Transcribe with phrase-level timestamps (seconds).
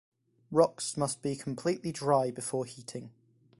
[0.49, 3.11] Rocks must be completely dry before heating.